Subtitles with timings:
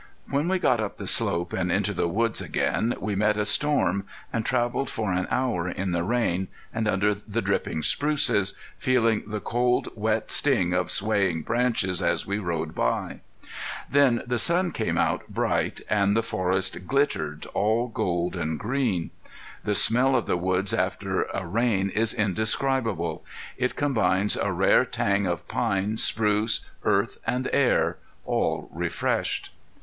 [0.31, 4.07] When we got up the slope and into the woods again we met a storm,
[4.33, 9.39] and traveled for an hour in the rain, and under the dripping spruces, feeling the
[9.39, 13.21] cold wet sting of swaying branches as we rode by.
[13.91, 19.11] Then the sun came out bright and the forest glittered, all gold and green.
[19.63, 23.23] The smell of the woods after a rain is indescribable.
[23.55, 29.51] It combines a rare tang of pine, spruce, earth and air, all refreshed.